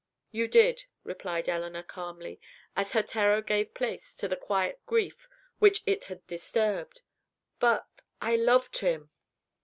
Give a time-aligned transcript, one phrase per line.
[0.31, 2.41] "You did," replied Elinor, calmly,
[2.75, 5.27] as her terror gave place to the quiet grief
[5.59, 7.01] which it had disturbed.
[7.59, 7.85] "But
[8.19, 9.11] I loved him!"